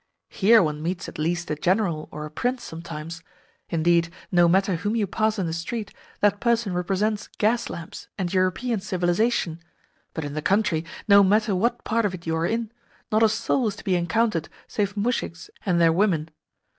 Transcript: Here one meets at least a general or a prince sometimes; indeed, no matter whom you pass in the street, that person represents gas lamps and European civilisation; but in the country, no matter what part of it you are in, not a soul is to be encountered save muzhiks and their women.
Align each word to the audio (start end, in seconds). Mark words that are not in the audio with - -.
Here 0.29 0.63
one 0.63 0.81
meets 0.81 1.07
at 1.07 1.19
least 1.19 1.51
a 1.51 1.55
general 1.55 2.09
or 2.11 2.25
a 2.25 2.31
prince 2.31 2.63
sometimes; 2.63 3.21
indeed, 3.69 4.09
no 4.31 4.47
matter 4.47 4.77
whom 4.77 4.95
you 4.95 5.05
pass 5.05 5.37
in 5.37 5.45
the 5.45 5.53
street, 5.53 5.93
that 6.21 6.39
person 6.39 6.73
represents 6.73 7.29
gas 7.37 7.69
lamps 7.69 8.07
and 8.17 8.33
European 8.33 8.79
civilisation; 8.79 9.59
but 10.15 10.25
in 10.25 10.33
the 10.33 10.41
country, 10.41 10.83
no 11.07 11.21
matter 11.21 11.55
what 11.55 11.83
part 11.83 12.05
of 12.07 12.15
it 12.15 12.25
you 12.25 12.35
are 12.35 12.47
in, 12.47 12.71
not 13.11 13.21
a 13.21 13.29
soul 13.29 13.67
is 13.67 13.75
to 13.75 13.83
be 13.83 13.93
encountered 13.95 14.49
save 14.67 14.95
muzhiks 14.97 15.51
and 15.67 15.79
their 15.79 15.93
women. 15.93 16.31